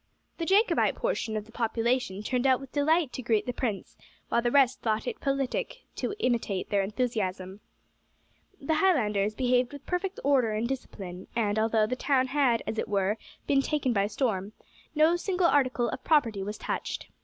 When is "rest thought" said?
4.49-5.05